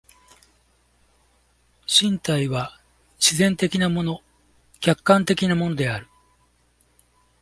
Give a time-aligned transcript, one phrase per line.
[1.85, 2.81] 身体は
[3.19, 4.21] 自然的なもの、
[4.79, 6.07] 客観的なものである。